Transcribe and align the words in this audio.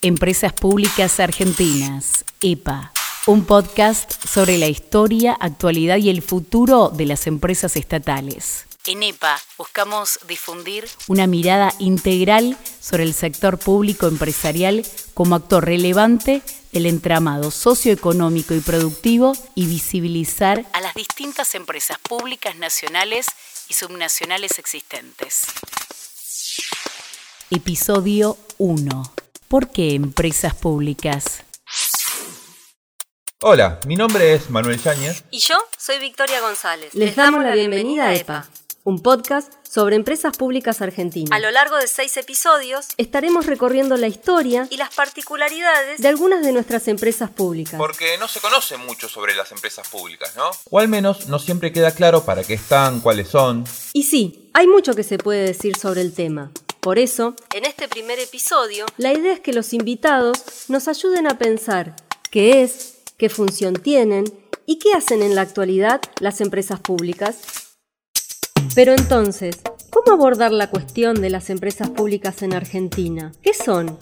Empresas 0.00 0.52
Públicas 0.52 1.18
Argentinas, 1.18 2.24
EPA, 2.40 2.92
un 3.26 3.44
podcast 3.44 4.24
sobre 4.24 4.56
la 4.56 4.68
historia, 4.68 5.36
actualidad 5.40 5.96
y 5.96 6.08
el 6.08 6.22
futuro 6.22 6.90
de 6.90 7.04
las 7.04 7.26
empresas 7.26 7.74
estatales. 7.74 8.66
En 8.86 9.02
EPA 9.02 9.40
buscamos 9.56 10.20
difundir 10.28 10.88
una 11.08 11.26
mirada 11.26 11.74
integral 11.80 12.56
sobre 12.80 13.02
el 13.02 13.12
sector 13.12 13.58
público 13.58 14.06
empresarial 14.06 14.86
como 15.14 15.34
actor 15.34 15.64
relevante 15.64 16.42
del 16.70 16.86
entramado 16.86 17.50
socioeconómico 17.50 18.54
y 18.54 18.60
productivo 18.60 19.32
y 19.56 19.66
visibilizar 19.66 20.64
a 20.74 20.80
las 20.80 20.94
distintas 20.94 21.56
empresas 21.56 21.98
públicas 21.98 22.56
nacionales 22.56 23.26
y 23.68 23.74
subnacionales 23.74 24.60
existentes. 24.60 25.42
Episodio 27.50 28.38
1 28.58 29.17
¿Por 29.48 29.70
qué 29.70 29.94
empresas 29.94 30.54
públicas? 30.54 31.42
Hola, 33.40 33.80
mi 33.86 33.96
nombre 33.96 34.34
es 34.34 34.50
Manuel 34.50 34.78
Yáñez. 34.78 35.24
Y 35.30 35.38
yo 35.38 35.54
soy 35.78 35.98
Victoria 35.98 36.42
González. 36.42 36.92
Les 36.94 37.16
damos 37.16 37.42
la 37.42 37.54
bienvenida 37.54 38.08
a 38.08 38.14
EPA, 38.14 38.46
un 38.84 39.00
podcast 39.00 39.50
sobre 39.66 39.96
empresas 39.96 40.36
públicas 40.36 40.82
argentinas. 40.82 41.32
A 41.32 41.38
lo 41.38 41.50
largo 41.50 41.78
de 41.78 41.88
seis 41.88 42.14
episodios 42.18 42.88
estaremos 42.98 43.46
recorriendo 43.46 43.96
la 43.96 44.08
historia 44.08 44.68
y 44.68 44.76
las 44.76 44.94
particularidades 44.94 45.98
de 45.98 46.08
algunas 46.08 46.44
de 46.44 46.52
nuestras 46.52 46.86
empresas 46.86 47.30
públicas. 47.30 47.78
Porque 47.78 48.18
no 48.18 48.28
se 48.28 48.40
conoce 48.40 48.76
mucho 48.76 49.08
sobre 49.08 49.34
las 49.34 49.50
empresas 49.50 49.88
públicas, 49.88 50.36
¿no? 50.36 50.50
O 50.68 50.78
al 50.78 50.88
menos 50.88 51.28
no 51.28 51.38
siempre 51.38 51.72
queda 51.72 51.92
claro 51.92 52.22
para 52.26 52.44
qué 52.44 52.52
están, 52.52 53.00
cuáles 53.00 53.28
son. 53.28 53.64
Y 53.94 54.02
sí, 54.02 54.50
hay 54.52 54.66
mucho 54.66 54.92
que 54.92 55.04
se 55.04 55.16
puede 55.16 55.46
decir 55.46 55.74
sobre 55.78 56.02
el 56.02 56.12
tema. 56.12 56.52
Por 56.88 56.98
eso, 56.98 57.34
en 57.54 57.66
este 57.66 57.86
primer 57.86 58.18
episodio, 58.18 58.86
la 58.96 59.12
idea 59.12 59.34
es 59.34 59.40
que 59.40 59.52
los 59.52 59.74
invitados 59.74 60.38
nos 60.68 60.88
ayuden 60.88 61.26
a 61.26 61.36
pensar 61.36 61.94
qué 62.30 62.62
es, 62.62 63.02
qué 63.18 63.28
función 63.28 63.74
tienen 63.74 64.24
y 64.64 64.78
qué 64.78 64.94
hacen 64.94 65.20
en 65.20 65.34
la 65.34 65.42
actualidad 65.42 66.00
las 66.18 66.40
empresas 66.40 66.80
públicas. 66.80 67.40
Pero 68.74 68.92
entonces, 68.92 69.58
¿cómo 69.90 70.12
abordar 70.12 70.50
la 70.50 70.70
cuestión 70.70 71.20
de 71.20 71.28
las 71.28 71.50
empresas 71.50 71.90
públicas 71.90 72.40
en 72.40 72.54
Argentina? 72.54 73.32
¿Qué 73.42 73.52
son? 73.52 73.98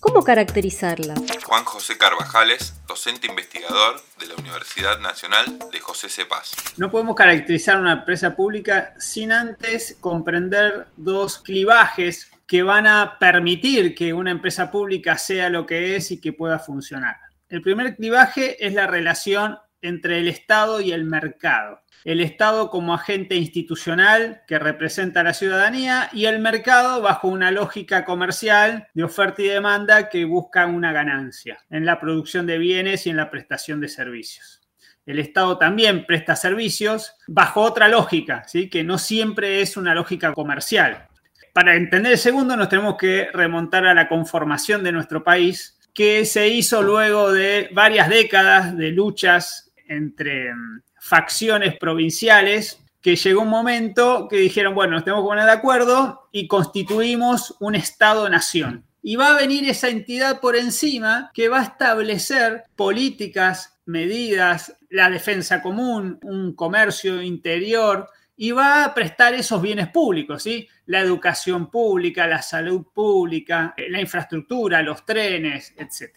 ¿Cómo 0.00 0.24
caracterizarlas? 0.24 1.20
Juan 1.46 1.64
José 1.64 1.96
Carvajales, 1.96 2.74
docente 2.88 3.28
investigador 3.28 4.02
de 4.18 4.26
la 4.26 4.34
Universidad 4.34 4.98
Nacional 4.98 5.60
de 5.70 5.78
José 5.78 6.08
Cepaz. 6.08 6.50
No 6.76 6.90
podemos 6.90 7.14
caracterizar 7.14 7.78
una 7.78 7.92
empresa 7.92 8.34
pública 8.34 8.94
sin 8.98 9.30
antes 9.30 9.96
comprender 10.00 10.88
dos 10.96 11.38
clivajes 11.38 12.32
que 12.48 12.64
van 12.64 12.88
a 12.88 13.16
permitir 13.20 13.94
que 13.94 14.12
una 14.12 14.32
empresa 14.32 14.72
pública 14.72 15.18
sea 15.18 15.48
lo 15.48 15.66
que 15.66 15.94
es 15.94 16.10
y 16.10 16.20
que 16.20 16.32
pueda 16.32 16.58
funcionar. 16.58 17.14
El 17.48 17.62
primer 17.62 17.94
clivaje 17.94 18.66
es 18.66 18.74
la 18.74 18.88
relación 18.88 19.56
entre 19.86 20.18
el 20.18 20.28
Estado 20.28 20.80
y 20.80 20.92
el 20.92 21.04
mercado 21.04 21.80
el 22.06 22.20
Estado 22.20 22.70
como 22.70 22.94
agente 22.94 23.34
institucional 23.34 24.42
que 24.46 24.60
representa 24.60 25.20
a 25.20 25.24
la 25.24 25.34
ciudadanía 25.34 26.08
y 26.12 26.26
el 26.26 26.38
mercado 26.38 27.02
bajo 27.02 27.26
una 27.26 27.50
lógica 27.50 28.04
comercial 28.04 28.86
de 28.94 29.02
oferta 29.02 29.42
y 29.42 29.48
demanda 29.48 30.08
que 30.08 30.24
busca 30.24 30.66
una 30.66 30.92
ganancia 30.92 31.58
en 31.68 31.84
la 31.84 31.98
producción 31.98 32.46
de 32.46 32.58
bienes 32.58 33.08
y 33.08 33.10
en 33.10 33.16
la 33.16 33.28
prestación 33.28 33.80
de 33.80 33.88
servicios. 33.88 34.62
El 35.04 35.18
Estado 35.18 35.58
también 35.58 36.06
presta 36.06 36.36
servicios 36.36 37.16
bajo 37.26 37.62
otra 37.62 37.88
lógica, 37.88 38.44
¿sí? 38.46 38.70
que 38.70 38.84
no 38.84 38.98
siempre 38.98 39.60
es 39.60 39.76
una 39.76 39.92
lógica 39.92 40.32
comercial. 40.32 41.08
Para 41.52 41.74
entender 41.74 42.12
el 42.12 42.18
segundo 42.18 42.56
nos 42.56 42.68
tenemos 42.68 42.96
que 42.96 43.30
remontar 43.32 43.84
a 43.84 43.94
la 43.94 44.08
conformación 44.08 44.84
de 44.84 44.92
nuestro 44.92 45.24
país, 45.24 45.76
que 45.92 46.24
se 46.24 46.46
hizo 46.46 46.82
luego 46.82 47.32
de 47.32 47.68
varias 47.72 48.08
décadas 48.08 48.76
de 48.76 48.92
luchas 48.92 49.65
entre 49.88 50.54
mm, 50.54 50.82
facciones 50.98 51.76
provinciales 51.78 52.80
que 53.00 53.16
llegó 53.16 53.42
un 53.42 53.48
momento 53.48 54.26
que 54.28 54.36
dijeron, 54.36 54.74
bueno, 54.74 54.94
nos 54.94 55.04
tenemos 55.04 55.22
que 55.22 55.28
poner 55.28 55.44
de 55.44 55.52
acuerdo 55.52 56.28
y 56.32 56.48
constituimos 56.48 57.54
un 57.60 57.76
Estado-nación. 57.76 58.84
Y 59.00 59.14
va 59.14 59.28
a 59.28 59.36
venir 59.36 59.68
esa 59.68 59.88
entidad 59.88 60.40
por 60.40 60.56
encima 60.56 61.30
que 61.32 61.48
va 61.48 61.60
a 61.60 61.64
establecer 61.64 62.64
políticas, 62.74 63.78
medidas, 63.84 64.76
la 64.90 65.08
defensa 65.08 65.62
común, 65.62 66.18
un 66.22 66.56
comercio 66.56 67.22
interior, 67.22 68.08
y 68.36 68.50
va 68.50 68.84
a 68.84 68.94
prestar 68.94 69.34
esos 69.34 69.62
bienes 69.62 69.88
públicos, 69.88 70.42
¿sí? 70.42 70.68
La 70.86 71.00
educación 71.00 71.70
pública, 71.70 72.26
la 72.26 72.42
salud 72.42 72.86
pública, 72.92 73.74
la 73.88 74.00
infraestructura, 74.00 74.82
los 74.82 75.06
trenes, 75.06 75.72
etc. 75.76 76.12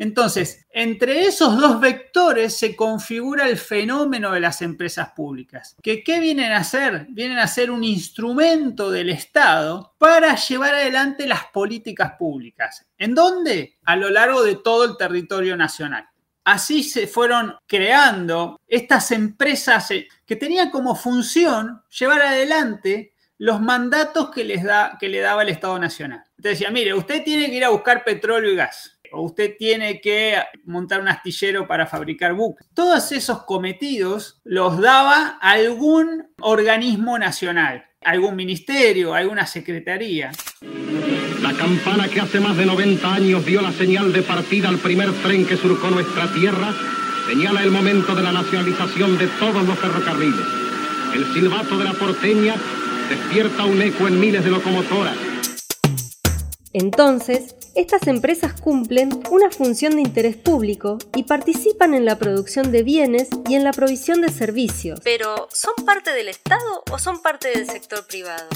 Entonces, 0.00 0.64
entre 0.70 1.26
esos 1.26 1.60
dos 1.60 1.78
vectores 1.78 2.56
se 2.56 2.74
configura 2.74 3.46
el 3.46 3.58
fenómeno 3.58 4.32
de 4.32 4.40
las 4.40 4.62
empresas 4.62 5.10
públicas. 5.10 5.76
¿Que, 5.82 6.02
¿Qué 6.02 6.20
vienen 6.20 6.52
a 6.52 6.60
hacer? 6.60 7.06
Vienen 7.10 7.38
a 7.38 7.46
ser 7.46 7.70
un 7.70 7.84
instrumento 7.84 8.90
del 8.90 9.10
Estado 9.10 9.94
para 9.98 10.36
llevar 10.36 10.74
adelante 10.74 11.26
las 11.26 11.44
políticas 11.52 12.14
públicas. 12.18 12.86
¿En 12.96 13.14
dónde? 13.14 13.76
A 13.84 13.94
lo 13.94 14.08
largo 14.08 14.42
de 14.42 14.56
todo 14.56 14.86
el 14.86 14.96
territorio 14.96 15.54
nacional. 15.54 16.08
Así 16.44 16.82
se 16.82 17.06
fueron 17.06 17.56
creando 17.66 18.58
estas 18.66 19.10
empresas 19.10 19.90
eh, 19.90 20.08
que 20.24 20.36
tenían 20.36 20.70
como 20.70 20.96
función 20.96 21.82
llevar 21.90 22.22
adelante 22.22 23.12
los 23.36 23.60
mandatos 23.60 24.30
que, 24.30 24.44
les 24.44 24.64
da, 24.64 24.96
que 24.98 25.10
le 25.10 25.20
daba 25.20 25.42
el 25.42 25.50
Estado 25.50 25.78
Nacional. 25.78 26.24
Entonces 26.38 26.58
decía, 26.58 26.70
mire, 26.70 26.94
usted 26.94 27.22
tiene 27.22 27.50
que 27.50 27.56
ir 27.56 27.64
a 27.66 27.68
buscar 27.68 28.02
petróleo 28.02 28.50
y 28.50 28.56
gas 28.56 28.98
o 29.12 29.22
usted 29.22 29.56
tiene 29.58 30.00
que 30.00 30.36
montar 30.64 31.00
un 31.00 31.08
astillero 31.08 31.66
para 31.66 31.86
fabricar 31.86 32.34
buques. 32.34 32.66
Todos 32.74 33.12
esos 33.12 33.44
cometidos 33.44 34.40
los 34.44 34.78
daba 34.80 35.38
algún 35.40 36.28
organismo 36.40 37.18
nacional, 37.18 37.84
algún 38.02 38.36
ministerio, 38.36 39.14
alguna 39.14 39.46
secretaría. 39.46 40.30
La 41.42 41.52
campana 41.54 42.08
que 42.08 42.20
hace 42.20 42.40
más 42.40 42.56
de 42.56 42.66
90 42.66 43.14
años 43.14 43.44
dio 43.46 43.60
la 43.60 43.72
señal 43.72 44.12
de 44.12 44.22
partida 44.22 44.68
al 44.68 44.78
primer 44.78 45.12
tren 45.22 45.46
que 45.46 45.56
surcó 45.56 45.90
nuestra 45.90 46.32
tierra, 46.32 46.72
señala 47.28 47.62
el 47.62 47.70
momento 47.70 48.14
de 48.14 48.22
la 48.22 48.32
nacionalización 48.32 49.18
de 49.18 49.26
todos 49.38 49.66
los 49.66 49.78
ferrocarriles. 49.78 50.46
El 51.14 51.24
silbato 51.32 51.76
de 51.76 51.84
la 51.84 51.92
porteña 51.92 52.54
despierta 53.08 53.64
un 53.64 53.82
eco 53.82 54.06
en 54.06 54.20
miles 54.20 54.44
de 54.44 54.50
locomotoras. 54.50 55.16
Entonces, 56.72 57.56
estas 57.74 58.06
empresas 58.06 58.60
cumplen 58.60 59.10
una 59.30 59.50
función 59.50 59.94
de 59.94 60.02
interés 60.02 60.36
público 60.36 60.98
y 61.14 61.24
participan 61.24 61.94
en 61.94 62.04
la 62.04 62.18
producción 62.18 62.72
de 62.72 62.82
bienes 62.82 63.28
y 63.48 63.54
en 63.54 63.64
la 63.64 63.72
provisión 63.72 64.20
de 64.20 64.30
servicios. 64.30 65.00
Pero, 65.04 65.48
¿son 65.52 65.74
parte 65.84 66.12
del 66.12 66.28
Estado 66.28 66.84
o 66.90 66.98
son 66.98 67.22
parte 67.22 67.48
del 67.48 67.66
sector 67.66 68.06
privado? 68.06 68.48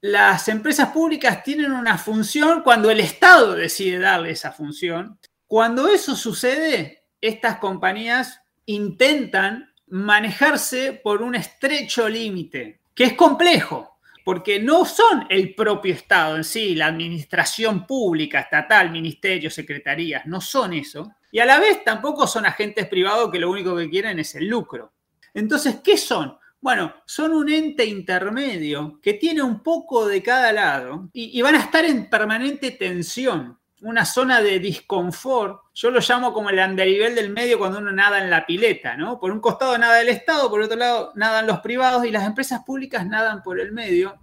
Las 0.00 0.48
empresas 0.48 0.90
públicas 0.90 1.42
tienen 1.42 1.72
una 1.72 1.98
función 1.98 2.62
cuando 2.62 2.90
el 2.90 3.00
Estado 3.00 3.54
decide 3.54 3.98
darle 3.98 4.30
esa 4.30 4.52
función. 4.52 5.18
Cuando 5.46 5.88
eso 5.88 6.14
sucede, 6.14 7.04
estas 7.20 7.58
compañías 7.58 8.40
intentan 8.66 9.72
manejarse 9.86 10.92
por 10.92 11.22
un 11.22 11.34
estrecho 11.34 12.08
límite, 12.08 12.80
que 12.94 13.04
es 13.04 13.12
complejo, 13.14 13.97
porque 14.28 14.60
no 14.60 14.84
son 14.84 15.24
el 15.30 15.54
propio 15.54 15.94
Estado 15.94 16.36
en 16.36 16.44
sí, 16.44 16.74
la 16.74 16.88
administración 16.88 17.86
pública, 17.86 18.40
estatal, 18.40 18.90
ministerios, 18.90 19.54
secretarías, 19.54 20.26
no 20.26 20.42
son 20.42 20.74
eso. 20.74 21.14
Y 21.32 21.38
a 21.38 21.46
la 21.46 21.58
vez 21.58 21.82
tampoco 21.82 22.26
son 22.26 22.44
agentes 22.44 22.86
privados 22.88 23.30
que 23.32 23.38
lo 23.38 23.50
único 23.50 23.74
que 23.74 23.88
quieren 23.88 24.18
es 24.18 24.34
el 24.34 24.46
lucro. 24.46 24.92
Entonces, 25.32 25.76
¿qué 25.82 25.96
son? 25.96 26.36
Bueno, 26.60 26.92
son 27.06 27.32
un 27.32 27.48
ente 27.48 27.86
intermedio 27.86 29.00
que 29.02 29.14
tiene 29.14 29.40
un 29.40 29.62
poco 29.62 30.06
de 30.06 30.22
cada 30.22 30.52
lado 30.52 31.08
y, 31.14 31.40
van 31.40 31.54
a 31.54 31.60
estar 31.60 31.86
en 31.86 32.10
permanente 32.10 32.72
tensión 32.72 33.58
una 33.80 34.04
zona 34.04 34.42
de 34.42 34.58
disconfort. 34.58 35.62
Yo 35.72 35.90
lo 35.90 36.00
llamo 36.00 36.34
como 36.34 36.50
el 36.50 36.58
andarivel 36.58 37.14
del 37.14 37.30
medio 37.30 37.58
cuando 37.58 37.78
uno 37.78 37.92
nada 37.92 38.22
en 38.22 38.28
la 38.28 38.44
pileta, 38.44 38.94
¿no? 38.94 39.18
Por 39.18 39.30
un 39.30 39.40
costado 39.40 39.78
nada 39.78 40.02
el 40.02 40.10
Estado, 40.10 40.50
por 40.50 40.60
otro 40.60 40.76
lado 40.76 41.12
nadan 41.14 41.46
los 41.46 41.60
privados 41.60 42.04
y 42.04 42.10
las 42.10 42.26
empresas 42.26 42.62
públicas 42.66 43.06
nadan 43.06 43.42
por 43.42 43.58
el 43.58 43.72
medio. 43.72 44.18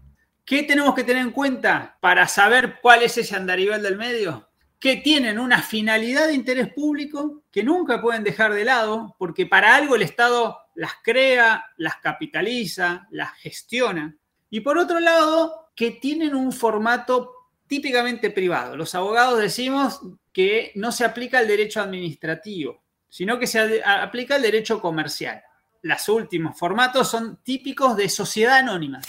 ¿Qué 0.46 0.62
tenemos 0.62 0.94
que 0.94 1.04
tener 1.04 1.24
en 1.24 1.32
cuenta 1.32 1.98
para 2.00 2.28
saber 2.28 2.78
cuál 2.80 3.02
es 3.02 3.18
ese 3.18 3.36
andarivel 3.36 3.82
del 3.82 3.98
medio? 3.98 4.48
Que 4.80 4.98
tienen 4.98 5.40
una 5.40 5.64
finalidad 5.64 6.28
de 6.28 6.36
interés 6.36 6.72
público 6.72 7.42
que 7.52 7.64
nunca 7.64 8.00
pueden 8.00 8.24
dejar 8.24 8.54
de 8.54 8.64
lado, 8.64 9.16
porque 9.18 9.48
para 9.48 9.76
algo 9.76 9.96
el 9.96 10.04
Estado 10.04 10.60
las 10.76 10.92
crea, 11.04 11.66
las 11.78 11.96
capitaliza, 11.96 13.08
las 13.10 13.34
gestiona. 13.40 14.16
Y 14.52 14.60
por 14.60 14.78
otro 14.78 15.00
lado, 15.00 15.72
que 15.76 15.90
tienen 15.90 16.36
un 16.36 16.52
formato 16.52 17.32
típicamente 17.66 18.30
privado. 18.30 18.78
Los 18.78 18.94
abogados 18.94 19.40
decimos 19.40 20.00
que 20.32 20.72
no 20.76 20.92
se 20.92 21.06
aplica 21.06 21.40
el 21.40 21.48
derecho 21.48 21.82
administrativo, 21.82 22.84
sino 23.10 23.40
que 23.40 23.48
se 23.48 23.82
aplica 23.84 24.36
el 24.36 24.44
derecho 24.44 24.80
comercial. 24.80 25.42
Los 25.82 26.08
últimos 26.08 26.56
formatos 26.56 27.10
son 27.10 27.40
típicos 27.42 27.98
de 27.98 28.10
sociedad 28.10 28.58
anónima. 28.58 29.02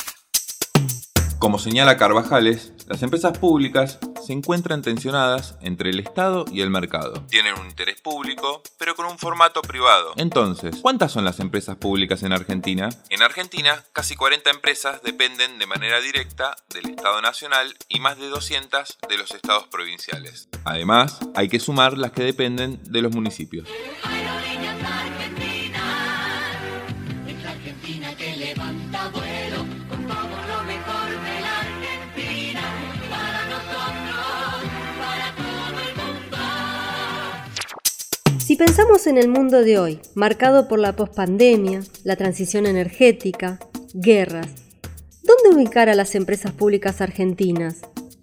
Como 1.39 1.59
señala 1.59 1.99
Carvajales, 1.99 2.73
las 2.87 3.03
empresas 3.03 3.37
públicas 3.37 3.99
se 4.27 4.33
encuentran 4.33 4.81
tensionadas 4.81 5.57
entre 5.61 5.91
el 5.91 6.01
Estado 6.01 6.47
y 6.51 6.63
el 6.63 6.71
mercado. 6.71 7.27
Tienen 7.29 7.59
un 7.61 7.67
interés 7.67 8.01
público, 8.01 8.63
pero 8.79 8.97
con 8.97 9.05
un 9.05 9.19
formato 9.19 9.61
privado. 9.61 10.15
Entonces, 10.17 10.77
¿cuántas 10.81 11.13
son 11.13 11.25
las 11.25 11.39
empresas 11.39 11.77
públicas 11.77 12.23
en 12.23 12.33
Argentina? 12.33 12.89
En 13.11 13.23
Argentina, 13.23 13.85
casi 13.93 14.17
40 14.17 14.49
empresas 14.51 15.03
dependen 15.03 15.59
de 15.59 15.67
manera 15.67 16.01
directa 16.01 16.57
del 16.75 16.91
Estado 16.91 17.21
Nacional 17.21 17.77
y 17.89 18.01
más 18.01 18.19
de 18.19 18.29
200 18.29 18.99
de 19.07 19.19
los 19.19 19.31
estados 19.33 19.69
provinciales. 19.69 20.49
Además, 20.65 21.19
hay 21.35 21.49
que 21.49 21.61
sumar 21.61 21.99
las 21.99 22.13
que 22.13 22.23
dependen 22.23 22.81
de 22.85 23.03
los 23.03 23.15
municipios. 23.15 23.69
Si 38.57 38.65
pensamos 38.65 39.07
en 39.07 39.19
el 39.19 39.29
mundo 39.29 39.63
de 39.63 39.79
hoy, 39.79 40.01
marcado 40.15 40.67
por 40.67 40.79
la 40.79 40.97
pospandemia, 40.97 41.83
la 42.05 42.17
transición 42.17 42.65
energética, 42.65 43.59
guerras, 43.93 44.49
¿dónde 45.23 45.55
ubicar 45.55 45.91
a 45.91 45.95
las 45.95 46.15
empresas 46.15 46.53
públicas 46.53 47.03
argentinas? 47.03 47.83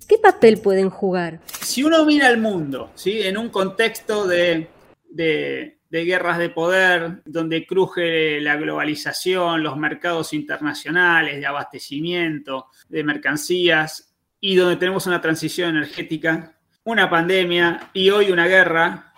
¿Qué 0.10 0.18
papel 0.18 0.58
pueden 0.58 0.90
jugar? 0.90 1.40
Si 1.62 1.84
uno 1.84 2.04
mira 2.04 2.30
el 2.30 2.40
mundo, 2.40 2.90
¿sí? 2.96 3.22
en 3.22 3.38
un 3.38 3.50
contexto 3.50 4.26
de, 4.26 4.70
de 5.12 5.78
guerras 5.92 6.40
de 6.40 6.50
poder, 6.50 7.22
donde 7.26 7.68
cruje 7.68 8.42
la 8.42 8.56
globalización, 8.56 9.62
los 9.62 9.78
mercados 9.78 10.34
internacionales 10.34 11.40
de 11.40 11.46
abastecimiento 11.46 12.70
de 12.90 13.04
mercancías 13.04 14.16
y 14.40 14.56
donde 14.56 14.78
tenemos 14.78 15.06
una 15.06 15.22
transición 15.22 15.78
energética, 15.78 16.58
una 16.86 17.08
pandemia 17.08 17.92
y 17.94 18.10
hoy 18.10 18.32
una 18.32 18.48
guerra, 18.48 19.13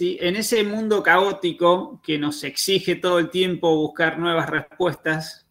en 0.00 0.36
ese 0.36 0.64
mundo 0.64 1.02
caótico 1.02 2.00
que 2.02 2.18
nos 2.18 2.42
exige 2.44 2.96
todo 2.96 3.18
el 3.18 3.30
tiempo 3.30 3.76
buscar 3.76 4.18
nuevas 4.18 4.48
respuestas, 4.48 5.46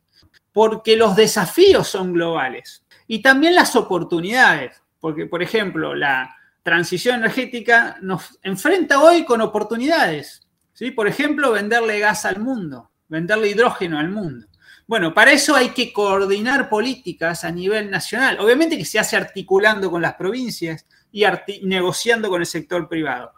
porque 0.52 0.98
los 0.98 1.16
desafíos 1.16 1.88
son 1.88 2.14
globales 2.14 2.84
y 3.08 3.22
también 3.22 3.56
las 3.56 3.76
oportunidades, 3.76 4.82
porque 5.00 5.26
por 5.26 5.42
ejemplo 5.42 5.96
la 5.96 6.36
transición 6.62 7.18
energética 7.18 7.98
nos 8.02 8.38
enfrenta 8.44 9.02
hoy 9.02 9.26
con 9.26 9.42
oportunidades, 9.42 10.48
¿sí? 10.74 10.92
por 10.92 11.08
ejemplo 11.08 11.52
venderle 11.52 12.00
gas 12.00 12.26
al 12.26 12.40
mundo, 12.40 12.92
venderle 13.08 13.50
hidrógeno 13.50 13.98
al 14.00 14.10
mundo. 14.10 14.48
Bueno, 14.86 15.14
para 15.14 15.32
eso 15.32 15.56
hay 15.56 15.70
que 15.70 15.94
coordinar 15.94 16.68
políticas 16.68 17.46
a 17.46 17.52
nivel 17.52 17.90
nacional. 17.90 18.38
Obviamente 18.42 18.78
que 18.78 18.84
se 18.84 19.00
hace 19.00 19.16
articulando 19.16 19.90
con 19.90 20.02
las 20.02 20.16
provincias 20.16 20.86
y 21.12 21.24
negociando 21.64 22.30
con 22.30 22.42
el 22.42 22.46
sector 22.46 22.90
privado 22.90 23.32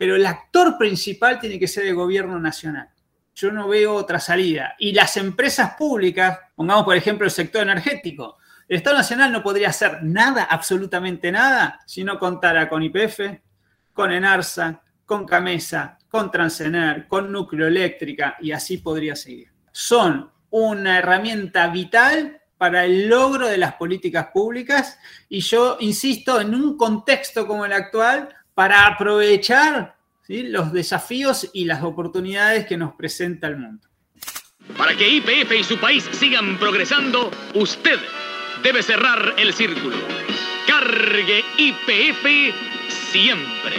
pero 0.00 0.16
el 0.16 0.24
actor 0.24 0.78
principal 0.78 1.38
tiene 1.38 1.58
que 1.58 1.68
ser 1.68 1.84
el 1.84 1.94
gobierno 1.94 2.40
nacional. 2.40 2.88
Yo 3.34 3.52
no 3.52 3.68
veo 3.68 3.92
otra 3.92 4.18
salida. 4.18 4.74
Y 4.78 4.92
las 4.92 5.18
empresas 5.18 5.74
públicas, 5.76 6.38
pongamos 6.56 6.84
por 6.84 6.96
ejemplo 6.96 7.26
el 7.26 7.30
sector 7.30 7.60
energético, 7.60 8.38
el 8.66 8.78
Estado 8.78 8.96
Nacional 8.96 9.30
no 9.30 9.42
podría 9.42 9.68
hacer 9.68 10.02
nada, 10.02 10.44
absolutamente 10.44 11.30
nada, 11.30 11.80
si 11.84 12.02
no 12.02 12.18
contara 12.18 12.66
con 12.70 12.82
IPF, 12.82 13.20
con 13.92 14.10
Enarsa, 14.10 14.80
con 15.04 15.26
Camesa, 15.26 15.98
con 16.08 16.30
Transener, 16.30 17.06
con 17.06 17.30
Núcleo 17.30 17.66
Eléctrica 17.66 18.38
y 18.40 18.52
así 18.52 18.78
podría 18.78 19.14
seguir. 19.14 19.52
Son 19.70 20.30
una 20.48 20.96
herramienta 20.96 21.66
vital 21.66 22.40
para 22.56 22.86
el 22.86 23.06
logro 23.06 23.48
de 23.48 23.58
las 23.58 23.74
políticas 23.74 24.28
públicas 24.32 24.98
y 25.28 25.40
yo 25.40 25.76
insisto, 25.80 26.40
en 26.40 26.54
un 26.54 26.78
contexto 26.78 27.46
como 27.46 27.66
el 27.66 27.74
actual, 27.74 28.30
para 28.54 28.86
aprovechar 28.86 29.96
los 30.28 30.72
desafíos 30.72 31.50
y 31.52 31.64
las 31.64 31.82
oportunidades 31.82 32.66
que 32.66 32.76
nos 32.76 32.94
presenta 32.94 33.48
el 33.48 33.56
mundo. 33.56 33.88
Para 34.76 34.94
que 34.94 35.08
IPF 35.08 35.52
y 35.58 35.64
su 35.64 35.78
país 35.78 36.08
sigan 36.12 36.58
progresando, 36.58 37.30
usted 37.54 37.98
debe 38.62 38.82
cerrar 38.82 39.34
el 39.38 39.52
círculo. 39.52 39.96
Cargue 40.66 41.42
IPF 41.58 42.54
siempre. 42.88 43.76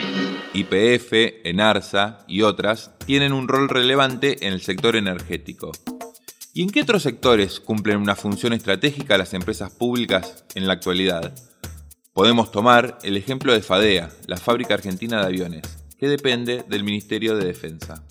IPF, 0.53 1.45
Enarsa 1.45 2.25
y 2.27 2.41
otras 2.41 2.91
tienen 3.05 3.31
un 3.31 3.47
rol 3.47 3.69
relevante 3.69 4.45
en 4.45 4.53
el 4.53 4.61
sector 4.61 4.97
energético. 4.97 5.71
¿Y 6.53 6.63
en 6.63 6.69
qué 6.69 6.81
otros 6.81 7.03
sectores 7.03 7.61
cumplen 7.61 7.97
una 7.97 8.15
función 8.15 8.51
estratégica 8.51 9.17
las 9.17 9.33
empresas 9.33 9.71
públicas 9.71 10.43
en 10.53 10.67
la 10.67 10.73
actualidad? 10.73 11.33
Podemos 12.13 12.51
tomar 12.51 12.97
el 13.03 13.15
ejemplo 13.15 13.53
de 13.53 13.61
FADEA, 13.61 14.09
la 14.27 14.35
fábrica 14.35 14.73
argentina 14.73 15.21
de 15.21 15.27
aviones, 15.27 15.61
que 15.97 16.09
depende 16.09 16.61
del 16.67 16.83
Ministerio 16.83 17.37
de 17.37 17.45
Defensa. 17.45 18.03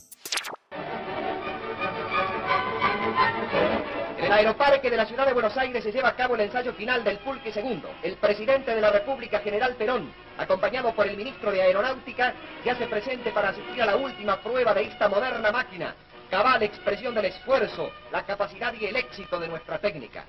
En 4.16 4.24
el 4.24 4.32
aeroparque 4.32 4.88
de 4.88 4.96
la 4.96 5.04
ciudad 5.04 5.26
de 5.26 5.34
Buenos 5.34 5.54
Aires 5.58 5.84
se 5.84 5.92
lleva 5.92 6.08
a 6.08 6.16
cabo 6.16 6.34
el 6.34 6.40
ensayo 6.40 6.72
final 6.72 7.04
del 7.04 7.18
Pulque 7.18 7.52
II. 7.54 7.82
El 8.02 8.16
presidente 8.16 8.74
de 8.74 8.80
la 8.80 8.90
República, 8.90 9.40
General 9.40 9.76
Perón, 9.76 10.10
acompañado 10.38 10.94
por 10.94 11.06
el 11.06 11.18
ministro 11.18 11.52
de 11.52 11.60
Aeronáutica, 11.60 12.32
ya 12.64 12.74
se 12.76 12.86
presente 12.86 13.32
para 13.32 13.50
asistir 13.50 13.82
a 13.82 13.86
la 13.86 13.96
última 13.96 14.40
prueba 14.40 14.72
de 14.72 14.84
esta 14.84 15.10
moderna 15.10 15.52
máquina, 15.52 15.94
cabal 16.30 16.62
expresión 16.62 17.14
del 17.14 17.26
esfuerzo, 17.26 17.90
la 18.10 18.24
capacidad 18.24 18.72
y 18.72 18.86
el 18.86 18.96
éxito 18.96 19.38
de 19.38 19.48
nuestra 19.48 19.78
técnica. 19.78 20.24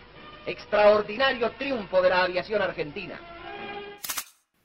Extraordinario 0.45 1.51
triunfo 1.51 2.01
de 2.01 2.09
la 2.09 2.23
aviación 2.23 2.61
argentina. 2.61 3.17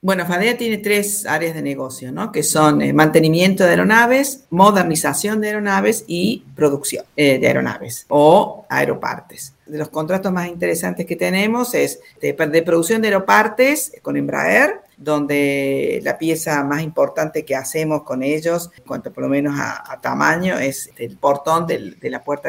Bueno, 0.06 0.24
FADEA 0.24 0.56
tiene 0.56 0.78
tres 0.78 1.26
áreas 1.26 1.56
de 1.56 1.62
negocio, 1.62 2.12
¿no? 2.12 2.30
Que 2.30 2.44
son 2.44 2.80
eh, 2.80 2.92
mantenimiento 2.92 3.64
de 3.64 3.70
aeronaves, 3.70 4.44
modernización 4.50 5.40
de 5.40 5.48
aeronaves 5.48 6.04
y 6.06 6.44
producción 6.54 7.04
eh, 7.16 7.40
de 7.40 7.46
aeronaves 7.48 8.06
o 8.06 8.64
aeropartes. 8.68 9.54
De 9.66 9.78
los 9.78 9.88
contratos 9.88 10.30
más 10.30 10.46
interesantes 10.46 11.06
que 11.06 11.16
tenemos 11.16 11.74
es 11.74 11.98
de, 12.20 12.34
producción 12.34 13.02
de 13.02 13.08
aeropartes 13.08 13.94
con 14.00 14.16
Embraer, 14.16 14.80
donde 14.96 15.98
la 16.04 16.16
pieza 16.16 16.62
más 16.62 16.82
importante 16.82 17.44
que 17.44 17.56
hacemos 17.56 18.04
con 18.04 18.22
ellos, 18.22 18.70
en 18.78 18.84
cuanto 18.84 19.12
por 19.12 19.24
lo 19.24 19.28
menos 19.28 19.56
a, 19.58 19.98
tamaño, 20.00 20.56
es 20.56 20.88
el 20.98 21.16
portón 21.16 21.66
de, 21.66 21.96
la, 22.02 22.22
puerta 22.22 22.48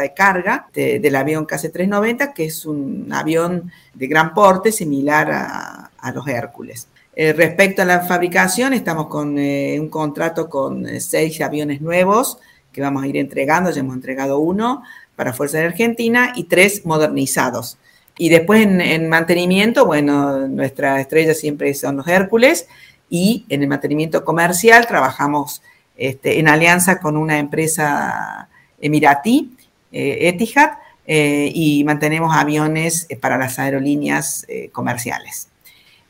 de 0.00 0.12
carga 0.12 0.68
del 0.74 1.14
avión 1.14 1.46
KC-390, 1.46 2.34
que 2.34 2.46
es 2.46 2.66
un 2.66 3.12
avión 3.12 3.70
de 3.94 4.08
gran 4.08 4.34
porte 4.34 4.72
similar 4.72 5.30
a 5.30 6.12
los 6.12 6.26
Hércules. 6.26 6.88
Eh, 7.18 7.32
respecto 7.32 7.80
a 7.80 7.86
la 7.86 8.00
fabricación, 8.00 8.74
estamos 8.74 9.06
con 9.06 9.38
eh, 9.38 9.80
un 9.80 9.88
contrato 9.88 10.50
con 10.50 10.86
eh, 10.86 11.00
seis 11.00 11.40
aviones 11.40 11.80
nuevos 11.80 12.36
que 12.70 12.82
vamos 12.82 13.02
a 13.02 13.06
ir 13.06 13.16
entregando, 13.16 13.70
ya 13.70 13.80
hemos 13.80 13.94
entregado 13.94 14.38
uno 14.38 14.82
para 15.16 15.32
Fuerza 15.32 15.56
de 15.56 15.64
Argentina 15.64 16.34
y 16.36 16.44
tres 16.44 16.84
modernizados. 16.84 17.78
Y 18.18 18.28
después 18.28 18.66
en, 18.66 19.08
mantenimiento, 19.08 19.86
bueno, 19.86 20.46
nuestra 20.46 21.00
estrella 21.00 21.32
siempre 21.32 21.72
son 21.72 21.96
los 21.96 22.06
Hércules 22.06 22.66
y 23.08 23.46
en 23.48 23.62
el 23.62 23.68
mantenimiento 23.68 24.22
comercial 24.22 24.86
trabajamos 24.86 25.62
este, 25.96 26.38
en 26.38 26.48
alianza 26.48 27.00
con 27.00 27.16
una 27.16 27.38
empresa 27.38 28.48
emiratí, 28.78 29.56
Etihad, 29.90 30.72
y 31.06 31.82
mantenemos 31.84 32.34
aviones 32.36 33.06
para 33.20 33.38
las 33.38 33.58
aerolíneas 33.58 34.46
comerciales. 34.72 35.48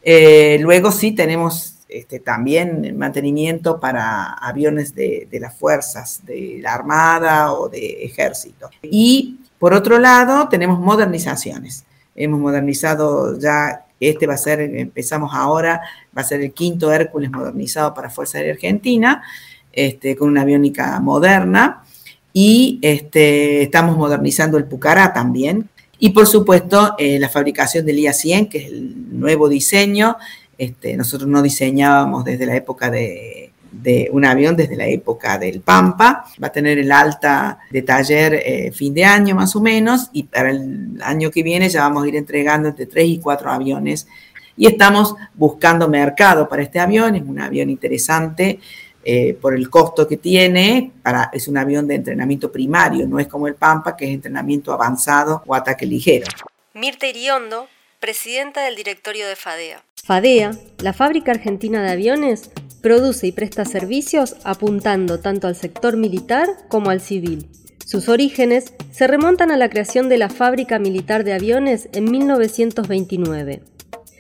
Eh, 0.09 0.59
luego 0.61 0.93
sí 0.93 1.11
tenemos 1.11 1.79
este, 1.89 2.21
también 2.21 2.97
mantenimiento 2.97 3.81
para 3.81 4.35
aviones 4.35 4.95
de, 4.95 5.27
las 5.33 5.59
fuerzas, 5.59 6.25
de 6.25 6.61
la 6.63 6.75
Armada 6.75 7.53
o 7.53 7.69
de 7.69 8.05
Ejército. 8.05 8.71
Y 8.83 9.41
por 9.59 9.75
otro 9.75 9.99
lado, 9.99 10.49
tenemos 10.49 10.79
modernizaciones. 10.79 11.85
Hemos 12.15 12.39
modernizado 12.39 13.37
ya, 13.37 13.85
este 13.99 14.29
va 14.29 14.35
a 14.35 14.39
ser, 14.39 14.61
empezamos 14.61 15.35
ahora, 15.35 15.81
va 16.17 16.23
a 16.23 16.25
ser 16.25 16.41
el 16.41 16.53
quinto 16.53 16.93
Hércules 16.93 17.33
modernizado 17.33 17.93
para 17.93 18.09
Fuerza 18.09 18.39
Aérea 18.39 18.55
Argentina, 18.55 19.25
este, 19.73 20.15
con 20.15 20.29
una 20.29 20.43
aviónica 20.43 21.01
moderna. 21.01 21.83
Y 22.33 22.79
este, 22.81 23.63
estamos 23.63 23.97
modernizando 23.97 24.57
el 24.57 24.67
Pucará 24.67 25.13
también, 25.13 25.69
y 25.99 26.11
por 26.11 26.27
supuesto, 26.27 26.95
eh, 26.99 27.19
la 27.19 27.29
fabricación 27.29 27.87
del 27.87 27.99
IA-100, 27.99 28.49
que 28.49 28.59
es 28.59 28.67
el 28.67 29.19
nuevo 29.19 29.49
diseño. 29.49 30.17
Este, 30.59 30.97
nosotros 30.97 31.29
no 31.29 31.43
diseñábamos 31.43 32.25
desde 32.25 32.47
la 32.47 32.57
época 32.57 32.91
de, 32.91 33.53
un 34.11 34.25
avión, 34.25 34.57
desde 34.57 34.75
la 34.77 34.87
época 34.87 35.39
del 35.39 35.61
Pampa. 35.61 36.27
Va 36.43 36.49
a 36.49 36.53
tener 36.53 36.79
el 36.79 36.91
alta 36.91 37.59
de 37.71 37.83
taller 37.83 38.35
eh, 38.35 38.73
fin 38.73 38.93
de 38.93 39.05
año 39.05 39.35
más 39.35 39.55
o 39.55 39.61
menos 39.61 40.09
y 40.13 40.25
para 40.25 40.51
el 40.51 40.99
año 41.03 41.31
que 41.31 41.43
viene 41.43 41.69
ya 41.69 41.83
vamos 41.83 42.05
a 42.05 42.09
ir 42.09 42.17
entregando 42.17 42.69
entre 42.69 42.87
3 42.87 43.07
y 43.07 43.19
4 43.19 43.51
aviones. 43.51 44.07
Y 44.57 44.67
estamos 44.67 45.15
buscando 45.35 45.89
mercado 45.89 46.49
para 46.49 46.63
este 46.63 46.81
avión, 46.81 47.15
es 47.15 47.23
un 47.23 47.39
avión 47.39 47.71
interesante 47.71 48.59
eh, 49.09 49.35
por 49.41 49.55
el 49.55 49.71
costo 49.71 50.09
que 50.09 50.17
tiene, 50.17 50.91
para, 51.01 51.31
es 51.33 51.47
un 51.47 51.57
avión 51.57 51.87
de 51.87 51.95
entrenamiento 51.95 52.51
primario, 52.51 53.07
no 53.07 53.21
es 53.21 53.29
como 53.29 53.47
el 53.47 53.55
Pampa, 53.55 53.97
que 53.97 54.05
es 54.05 54.11
entrenamiento 54.11 54.73
avanzado 54.73 55.45
o 55.47 55.55
ataque 55.55 55.87
ligero. 55.87 56.27
Mirta 56.75 57.07
Iriondo, 57.07 57.69
presidenta 58.01 58.65
del 58.65 58.75
directorio 58.75 59.29
de 59.29 59.37
FADEA. 59.37 59.85
FADEA, 60.03 60.51
la 60.79 60.93
fábrica 60.93 61.31
argentina 61.31 61.85
de 61.85 61.93
aviones, 61.93 62.51
produce 62.83 63.29
y 63.29 63.33
presta 63.33 63.65
servicios 63.65 64.35
apuntando 64.43 65.21
tanto 65.21 65.47
al 65.47 65.55
sector 65.55 65.97
militar 65.97 66.49
como 66.67 66.91
al 66.91 67.01
civil. 67.01 67.49
Sus 67.85 68.09
orígenes 68.09 68.73
se 68.91 69.07
remontan 69.07 69.53
a 69.53 69.57
la 69.57 69.71
creación 69.71 70.09
de 70.09 70.19
la 70.19 70.31
fábrica 70.31 70.81
militar 70.81 71.23
de 71.23 71.33
aviones 71.33 71.89
en 71.93 72.11
1929. 72.11 73.63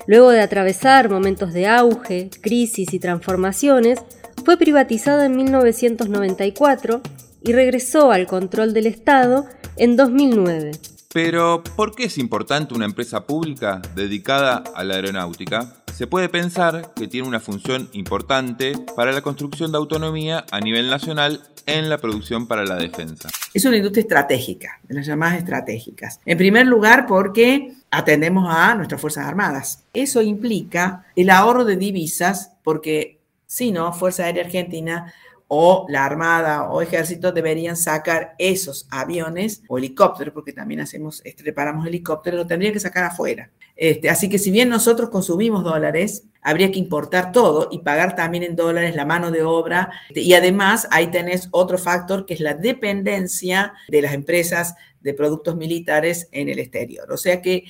Luego 0.07 0.31
de 0.31 0.40
atravesar 0.40 1.11
momentos 1.11 1.52
de 1.52 1.66
auge, 1.66 2.31
crisis 2.40 2.95
y 2.95 3.00
transformaciones, 3.00 3.99
fue 4.46 4.56
privatizada 4.56 5.26
en 5.26 5.34
1994 5.34 7.02
y 7.42 7.52
regresó 7.52 8.12
al 8.12 8.28
control 8.28 8.74
del 8.74 8.86
Estado 8.86 9.44
en 9.76 9.96
2009. 9.96 10.70
Pero, 11.12 11.64
¿por 11.74 11.96
qué 11.96 12.04
es 12.04 12.16
importante 12.16 12.72
una 12.72 12.84
empresa 12.84 13.26
pública 13.26 13.82
dedicada 13.96 14.62
a 14.76 14.84
la 14.84 14.94
aeronáutica? 14.94 15.82
Se 15.92 16.06
puede 16.06 16.28
pensar 16.28 16.92
que 16.94 17.08
tiene 17.08 17.26
una 17.26 17.40
función 17.40 17.88
importante 17.92 18.74
para 18.94 19.10
la 19.10 19.20
construcción 19.20 19.72
de 19.72 19.78
autonomía 19.78 20.46
a 20.52 20.60
nivel 20.60 20.88
nacional 20.90 21.42
en 21.66 21.88
la 21.88 21.98
producción 21.98 22.46
para 22.46 22.64
la 22.64 22.76
defensa. 22.76 23.28
Es 23.52 23.64
una 23.64 23.78
industria 23.78 24.02
estratégica, 24.02 24.78
de 24.84 24.94
las 24.94 25.06
llamadas 25.06 25.38
estratégicas. 25.38 26.20
En 26.24 26.38
primer 26.38 26.68
lugar, 26.68 27.06
porque 27.08 27.72
atendemos 27.90 28.46
a 28.48 28.76
nuestras 28.76 29.00
Fuerzas 29.00 29.26
Armadas. 29.26 29.82
Eso 29.92 30.22
implica 30.22 31.04
el 31.16 31.30
ahorro 31.30 31.64
de 31.64 31.76
divisas, 31.76 32.52
porque 32.62 33.15
si 33.46 33.72
no, 33.72 33.92
Fuerza 33.92 34.24
Aérea 34.24 34.44
Argentina 34.44 35.12
o 35.48 35.86
la 35.88 36.04
Armada 36.04 36.70
o 36.70 36.82
Ejército 36.82 37.30
deberían 37.30 37.76
sacar 37.76 38.34
esos 38.38 38.86
aviones 38.90 39.62
o 39.68 39.78
helicópteros, 39.78 40.34
porque 40.34 40.52
también 40.52 40.80
hacemos, 40.80 41.22
este, 41.24 41.44
reparamos 41.44 41.86
helicópteros, 41.86 42.40
lo 42.40 42.46
tendrían 42.46 42.72
que 42.72 42.80
sacar 42.80 43.04
afuera. 43.04 43.50
Este, 43.76 44.08
así 44.08 44.28
que 44.28 44.38
si 44.38 44.50
bien 44.50 44.68
nosotros 44.68 45.10
consumimos 45.10 45.62
dólares, 45.62 46.24
habría 46.42 46.72
que 46.72 46.78
importar 46.78 47.30
todo 47.30 47.68
y 47.70 47.80
pagar 47.80 48.16
también 48.16 48.42
en 48.42 48.56
dólares 48.56 48.96
la 48.96 49.04
mano 49.04 49.30
de 49.30 49.42
obra. 49.42 49.90
Y 50.14 50.32
además 50.32 50.88
ahí 50.90 51.08
tenés 51.08 51.48
otro 51.50 51.76
factor 51.76 52.24
que 52.24 52.34
es 52.34 52.40
la 52.40 52.54
dependencia 52.54 53.74
de 53.88 54.02
las 54.02 54.14
empresas 54.14 54.74
de 55.00 55.14
productos 55.14 55.56
militares 55.56 56.28
en 56.32 56.48
el 56.48 56.58
exterior. 56.58 57.12
O 57.12 57.16
sea 57.16 57.42
que 57.42 57.64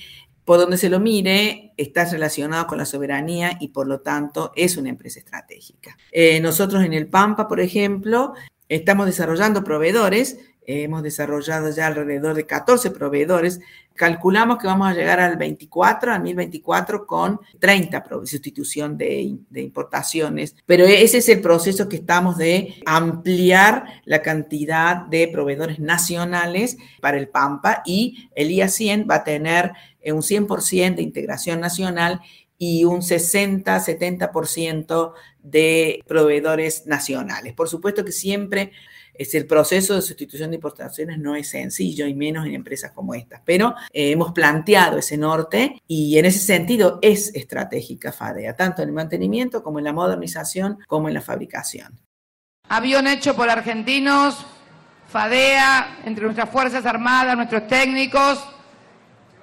por 0.47 0.59
donde 0.59 0.77
se 0.77 0.87
lo 0.87 1.01
mire, 1.01 1.73
está 1.75 2.05
relacionado 2.05 2.67
con 2.67 2.77
la 2.77 2.85
soberanía 2.85 3.57
y 3.59 3.67
por 3.67 3.85
lo 3.85 3.99
tanto 3.99 4.53
es 4.55 4.77
una 4.77 4.87
empresa 4.87 5.19
estratégica. 5.19 5.97
Eh, 6.09 6.39
nosotros 6.39 6.85
en 6.85 6.93
el 6.93 7.07
Pampa, 7.07 7.49
por 7.49 7.59
ejemplo, 7.59 8.33
estamos 8.69 9.07
desarrollando 9.07 9.65
proveedores, 9.65 10.39
hemos 10.67 11.01
desarrollado 11.01 11.71
ya 11.71 11.87
alrededor 11.87 12.35
de 12.35 12.45
14 12.45 12.91
proveedores, 12.91 13.59
calculamos 13.95 14.59
que 14.59 14.67
vamos 14.67 14.87
a 14.87 14.93
llegar 14.93 15.19
al 15.19 15.35
24, 15.37 16.11
al 16.11 16.19
2024 16.19 17.07
con 17.07 17.39
30 17.57 18.03
sustitución 18.25 18.95
de, 18.97 19.37
de 19.49 19.61
importaciones, 19.61 20.55
pero 20.65 20.85
ese 20.85 21.19
es 21.19 21.29
el 21.29 21.39
proceso 21.41 21.89
que 21.89 21.95
estamos 21.95 22.37
de 22.37 22.75
ampliar 22.85 23.85
la 24.05 24.21
cantidad 24.21 24.97
de 24.97 25.27
proveedores 25.29 25.79
nacionales 25.79 26.77
para 27.01 27.17
el 27.17 27.29
Pampa 27.29 27.81
y 27.85 28.29
el 28.35 28.51
IA 28.51 28.67
100 28.67 29.07
va 29.09 29.15
a 29.15 29.23
tener 29.23 29.71
un 30.05 30.21
100% 30.21 30.95
de 30.95 31.01
integración 31.01 31.59
nacional 31.59 32.21
y 32.57 32.85
un 32.85 33.01
60-70% 33.01 35.13
de 35.43 36.01
proveedores 36.07 36.87
nacionales. 36.87 37.53
Por 37.53 37.69
supuesto 37.69 38.03
que 38.03 38.11
siempre 38.11 38.71
es 39.17 39.35
el 39.35 39.47
proceso 39.47 39.95
de 39.95 40.01
sustitución 40.01 40.51
de 40.51 40.55
importaciones 40.55 41.17
no 41.19 41.35
es 41.35 41.49
sencillo 41.49 42.07
y 42.07 42.13
menos 42.13 42.45
en 42.45 42.53
empresas 42.53 42.91
como 42.91 43.13
estas, 43.13 43.41
pero 43.45 43.75
eh, 43.91 44.11
hemos 44.11 44.31
planteado 44.31 44.97
ese 44.97 45.17
norte 45.17 45.81
y 45.87 46.17
en 46.17 46.25
ese 46.25 46.39
sentido 46.39 46.99
es 47.01 47.33
estratégica 47.35 48.11
FADEA, 48.11 48.55
tanto 48.55 48.81
en 48.81 48.89
el 48.89 48.95
mantenimiento 48.95 49.63
como 49.63 49.79
en 49.79 49.85
la 49.85 49.93
modernización 49.93 50.79
como 50.87 51.07
en 51.07 51.13
la 51.13 51.21
fabricación. 51.21 51.99
Avión 52.69 53.07
hecho 53.07 53.35
por 53.35 53.49
argentinos, 53.49 54.45
FADEA, 55.09 55.99
entre 56.05 56.25
nuestras 56.25 56.49
Fuerzas 56.49 56.85
Armadas, 56.85 57.35
nuestros 57.35 57.67
técnicos, 57.67 58.39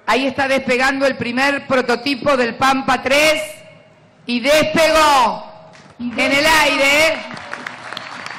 Ahí 0.07 0.27
está 0.27 0.47
despegando 0.47 1.07
el 1.07 1.17
primer 1.17 1.65
prototipo 1.65 2.37
del 2.37 2.55
Pampa 2.55 3.01
3 3.01 3.41
y 4.27 4.39
despegó 4.39 5.71
en 5.99 6.19
el 6.19 6.45
aire 6.45 7.17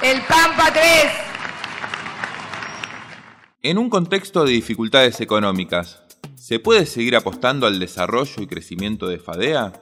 el 0.02 0.22
Pampa 0.22 0.70
3. 0.72 1.25
En 3.68 3.78
un 3.78 3.90
contexto 3.90 4.44
de 4.44 4.52
dificultades 4.52 5.20
económicas, 5.20 6.00
¿se 6.36 6.60
puede 6.60 6.86
seguir 6.86 7.16
apostando 7.16 7.66
al 7.66 7.80
desarrollo 7.80 8.40
y 8.40 8.46
crecimiento 8.46 9.08
de 9.08 9.18
FADEA? 9.18 9.72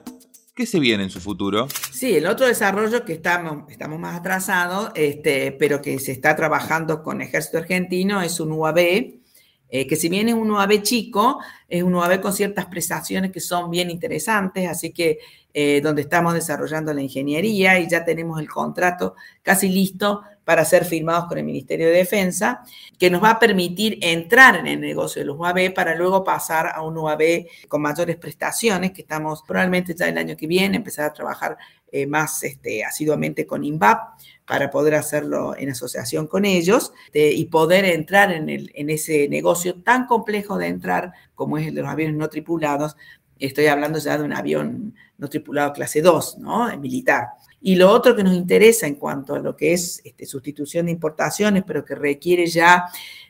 ¿Qué 0.55 0.65
se 0.65 0.79
viene 0.79 1.03
en 1.03 1.11
su 1.11 1.19
futuro? 1.19 1.67
Sí, 1.91 2.15
el 2.15 2.25
otro 2.25 2.47
desarrollo 2.47 3.05
que 3.05 3.13
estamos, 3.13 3.69
estamos 3.69 3.99
más 3.99 4.19
atrasados, 4.19 4.89
este, 4.95 5.51
pero 5.51 5.83
que 5.83 5.99
se 5.99 6.13
está 6.13 6.35
trabajando 6.35 7.03
con 7.03 7.21
Ejército 7.21 7.59
Argentino, 7.59 8.23
es 8.23 8.39
un 8.39 8.53
UAV, 8.53 8.79
eh, 8.79 9.85
que 9.87 9.95
si 9.95 10.09
bien 10.09 10.29
es 10.29 10.33
un 10.33 10.49
UAV 10.49 10.81
chico, 10.81 11.39
es 11.69 11.83
un 11.83 11.93
UAV 11.93 12.21
con 12.21 12.33
ciertas 12.33 12.65
prestaciones 12.65 13.31
que 13.31 13.39
son 13.39 13.69
bien 13.69 13.91
interesantes, 13.91 14.67
así 14.67 14.93
que 14.93 15.19
eh, 15.53 15.79
donde 15.81 16.01
estamos 16.01 16.33
desarrollando 16.33 16.91
la 16.91 17.03
ingeniería 17.03 17.79
y 17.79 17.87
ya 17.87 18.03
tenemos 18.03 18.39
el 18.39 18.49
contrato 18.49 19.13
casi 19.43 19.69
listo 19.69 20.23
para 20.45 20.63
ser 20.63 20.85
firmados 20.85 21.25
con 21.25 21.37
el 21.37 21.43
Ministerio 21.43 21.87
de 21.87 21.93
Defensa, 21.93 22.63
que 22.97 23.09
nos 23.09 23.21
va 23.21 23.31
a 23.31 23.39
permitir 23.39 23.97
entrar 24.01 24.55
en 24.55 24.67
el 24.67 24.79
negocio 24.79 25.21
de 25.21 25.25
los 25.25 25.37
UAV 25.37 25.73
para 25.73 25.95
luego 25.95 26.23
pasar 26.23 26.71
a 26.73 26.81
un 26.83 26.97
UAV 26.97 27.47
con 27.67 27.81
mayores 27.81 28.15
prestaciones, 28.15 28.91
que 28.91 29.01
estamos 29.01 29.43
probablemente 29.45 29.95
ya 29.95 30.07
el 30.07 30.17
año 30.17 30.37
que 30.37 30.47
viene 30.47 30.77
empezar 30.77 31.05
a 31.05 31.13
trabajar 31.13 31.57
eh, 31.91 32.05
más 32.05 32.43
este, 32.43 32.83
asiduamente 32.83 33.45
con 33.45 33.63
INVAP 33.63 34.19
para 34.45 34.69
poder 34.69 34.95
hacerlo 34.95 35.55
en 35.57 35.71
asociación 35.71 36.27
con 36.27 36.45
ellos 36.45 36.93
y 37.13 37.45
poder 37.45 37.83
entrar 37.85 38.31
en, 38.31 38.49
el, 38.49 38.71
en 38.75 38.91
ese 38.91 39.27
negocio 39.27 39.81
tan 39.81 40.05
complejo 40.05 40.57
de 40.57 40.67
entrar 40.67 41.13
como 41.33 41.57
es 41.57 41.67
el 41.67 41.73
de 41.73 41.81
los 41.81 41.89
aviones 41.89 42.15
no 42.15 42.29
tripulados. 42.29 42.95
Estoy 43.39 43.67
hablando 43.67 43.97
ya 43.97 44.17
de 44.17 44.23
un 44.23 44.33
avión 44.33 44.93
no 45.17 45.29
tripulado 45.29 45.73
clase 45.73 46.01
2, 46.01 46.37
¿no? 46.39 46.77
Militar. 46.77 47.29
Y 47.67 47.77
lo 47.77 47.89
otro 47.89 48.15
que 48.15 48.23
nos 48.23 48.35
interesa 48.35 48.85
en 48.85 48.93
cuanto 48.93 49.33
a 49.33 49.39
lo 49.39 49.57
que 49.57 49.73
es 49.73 49.99
este, 50.03 50.27
sustitución 50.27 50.85
de 50.85 50.91
importaciones, 50.91 51.63
pero 51.65 51.83
que 51.83 51.95
requiere 51.95 52.45
ya 52.45 52.85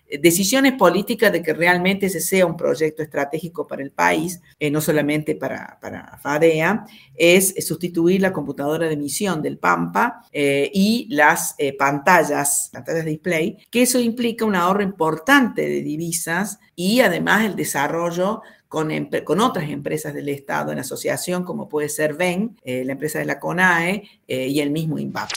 eh, 0.09 0.17
decisiones 0.17 0.73
políticas 0.73 1.31
de 1.31 1.41
que 1.41 1.53
realmente 1.53 2.07
ese 2.07 2.19
sea 2.19 2.45
un 2.45 2.57
proyecto 2.57 3.01
estratégico 3.01 3.65
para 3.65 3.81
el 3.81 3.91
país, 3.91 4.41
eh, 4.59 4.69
no 4.69 4.81
solamente 4.81 5.35
para, 5.35 5.79
para, 5.79 6.17
FADEA, 6.17 6.85
es 7.15 7.65
sustituir 7.65 8.19
la 8.19 8.33
computadora 8.33 8.87
de 8.87 8.95
emisión 8.95 9.41
del 9.41 9.57
Pampa 9.57 10.25
eh, 10.33 10.69
y 10.73 11.07
las 11.11 11.55
pantallas, 11.79 12.71
pantallas 12.73 13.05
display, 13.05 13.57
que 13.71 13.83
eso 13.83 14.01
implica 14.01 14.43
un 14.43 14.57
ahorro 14.57 14.83
importante 14.83 15.61
de 15.61 15.81
divisas 15.81 16.59
y 16.75 16.99
además 16.99 17.45
el 17.45 17.55
desarrollo 17.55 18.41
con, 18.75 18.91
con, 19.23 19.39
otras 19.39 19.69
empresas 19.69 20.13
del 20.13 20.27
Estado 20.27 20.73
en 20.73 20.79
asociación, 20.79 21.45
como 21.45 21.69
puede 21.69 21.87
ser 21.87 22.13
VEN, 22.15 22.57
la 22.65 22.91
empresa 22.91 23.19
de 23.19 23.25
la 23.25 23.39
CONAE 23.39 24.03
y 24.27 24.59
el 24.59 24.69
mismo 24.69 24.99
INVAP. 24.99 25.29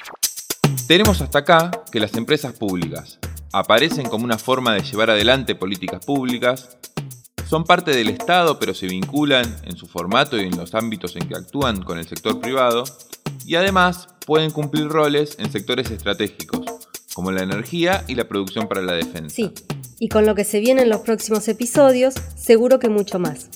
Tenemos 0.89 1.21
hasta 1.21 1.39
acá 1.39 1.71
que 1.93 2.01
las 2.01 2.15
empresas 2.15 2.53
públicas, 2.55 3.21
aparecen 3.53 4.09
como 4.09 4.25
una 4.25 4.39
forma 4.39 4.75
de 4.75 4.83
llevar 4.83 5.11
adelante 5.11 5.55
políticas 5.55 6.05
públicas, 6.05 6.77
son 7.49 7.63
parte 7.63 7.93
del 7.93 8.09
Estado 8.09 8.59
pero 8.59 8.75
se 8.75 8.89
vinculan 8.89 9.57
en 9.63 9.77
su 9.77 9.87
formato 9.87 10.37
y 10.37 10.41
en 10.41 10.57
los 10.57 10.75
ámbitos 10.75 11.15
en 11.15 11.29
que 11.29 11.37
actúan 11.37 11.81
con 11.85 11.97
el 11.97 12.09
sector 12.09 12.41
privado 12.41 12.83
y 13.47 13.55
además 13.55 14.09
pueden 14.27 14.51
cumplir 14.51 14.89
roles 14.89 15.37
en 15.39 15.53
sectores 15.53 15.93
estratégicos 15.93 16.63
como 17.15 17.31
la 17.31 17.45
energía 17.45 18.05
y 18.09 18.17
la 18.17 18.29
producción 18.29 18.67
para 18.67 18.83
la 18.83 18.95
defensa. 18.95 19.35
Sí, 19.35 19.53
y 19.99 20.09
con 20.09 20.27
lo 20.27 20.35
que 20.35 20.45
se 20.45 20.61
viene 20.61 20.83
en 20.83 20.91
los 20.91 21.01
próximos 21.01 21.49
episodios, 21.49 22.15
seguro 22.37 22.79
que 22.79 22.89
mucho 22.89 23.19
más. 23.19 23.49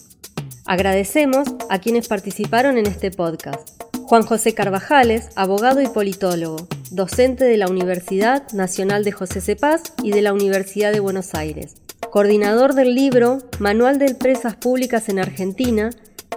Agradecemos 0.65 1.49
a 1.71 1.81
quienes 1.81 2.09
participaron 2.09 2.79
en 2.79 2.87
este 2.87 3.11
podcast. 3.11 3.69
Juan 4.05 4.25
José 4.25 4.55
Carvajales, 4.55 5.29
abogado 5.37 5.81
y 5.81 5.87
politólogo, 5.87 6.67
docente 6.91 7.45
de 7.45 7.57
la 7.57 7.69
Universidad 7.69 8.51
Nacional 8.53 9.05
de 9.05 9.13
José 9.13 9.41
Cepaz 9.41 9.83
y 10.03 10.11
de 10.11 10.23
la 10.23 10.33
Universidad 10.33 10.93
de 10.93 10.99
Buenos 11.01 11.35
Aires, 11.35 11.77
coordinador 12.11 12.75
del 12.75 12.95
libro 12.95 13.39
Manual 13.59 13.99
de 13.99 14.07
Empresas 14.07 14.57
Públicas 14.57 15.09
en 15.09 15.19
Argentina, 15.19 15.91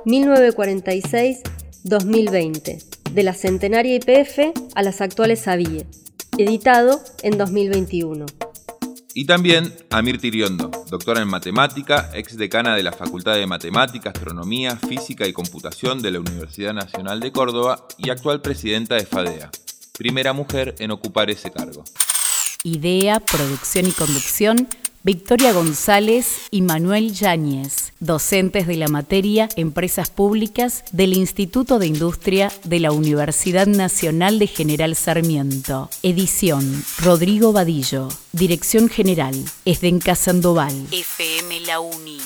1946-2020, 0.05 2.83
de 3.12 3.24
la 3.24 3.33
centenaria 3.33 3.95
IPF 3.95 4.39
a 4.74 4.81
las 4.81 5.01
actuales 5.01 5.47
AVIE, 5.47 5.85
editado 6.38 7.01
en 7.24 7.38
2021. 7.38 8.25
Y 9.17 9.24
también 9.24 9.74
Amir 9.91 10.19
Tiriondo, 10.19 10.69
doctora 10.89 11.22
en 11.22 11.29
matemática, 11.29 12.12
ex 12.13 12.36
decana 12.36 12.75
de 12.75 12.84
la 12.84 12.91
Facultad 12.91 13.36
de 13.36 13.48
Matemática, 13.48 14.10
Astronomía, 14.10 14.75
Física 14.75 15.25
y 15.25 15.31
Computación 15.31 16.01
de 16.01 16.12
la 16.12 16.19
Universidad 16.19 16.74
Nacional 16.74 17.22
de 17.22 17.31
Córdoba 17.31 17.88
y 17.98 18.10
actual 18.10 18.41
presidenta 18.41 18.95
de 18.95 19.05
FADEA, 19.05 19.50
primera 19.98 20.34
mujer 20.34 20.75
en 20.79 20.91
ocupar 20.91 21.29
ese 21.29 21.50
cargo. 21.50 21.86
Idea, 22.63 23.22
producción 23.22 23.88
y 23.88 23.91
conducción, 23.93 24.67
Victoria 25.05 25.53
González 25.53 26.47
y 26.50 26.63
Manuel 26.63 27.13
Yáñez, 27.13 27.93
docentes 28.00 28.65
de 28.65 28.75
la 28.75 28.88
materia 28.88 29.47
Empresas 29.55 30.09
Públicas 30.09 30.83
del 30.93 31.13
Instituto 31.13 31.77
de 31.77 31.85
Industria 31.85 32.51
de 32.63 32.79
la 32.79 32.91
Universidad 32.91 33.67
Nacional 33.67 34.39
de 34.39 34.47
General 34.47 34.95
Sarmiento. 34.95 35.91
Edición 36.01 36.83
Rodrigo 37.03 37.53
Vadillo. 37.53 38.07
Dirección 38.31 38.89
General 38.89 39.35
Esdenca 39.63 40.15
Sandoval. 40.15 40.74
FM 40.91 41.59
La 41.67 41.79
Uni. 41.81 42.17